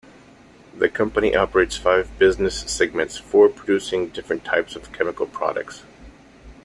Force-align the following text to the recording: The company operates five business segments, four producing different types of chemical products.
The 0.75 0.89
company 0.89 1.35
operates 1.35 1.77
five 1.77 2.17
business 2.17 2.61
segments, 2.61 3.17
four 3.19 3.49
producing 3.49 4.07
different 4.07 4.43
types 4.43 4.75
of 4.75 4.91
chemical 4.91 5.27
products. 5.27 5.83